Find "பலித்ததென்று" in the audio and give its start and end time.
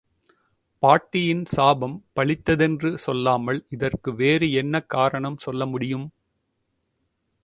2.13-2.97